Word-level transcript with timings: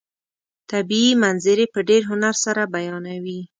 طبیعي 0.71 1.11
منظرې 1.23 1.65
په 1.73 1.79
ډېر 1.89 2.01
هنر 2.11 2.35
سره 2.45 2.61
بیانوي. 2.73 3.39